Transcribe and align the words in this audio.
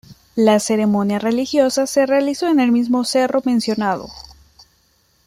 La 0.35 0.59
ceremonia 0.59 1.19
religiosa 1.19 1.85
se 1.85 2.07
realizó 2.07 2.47
en 2.47 2.59
el 2.59 2.71
mismo 2.71 3.05
cerro 3.05 3.43
mencionado. 3.45 4.07